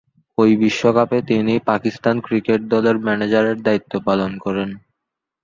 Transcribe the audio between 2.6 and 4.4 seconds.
দলের ম্যানেজারের দায়িত্ব পালন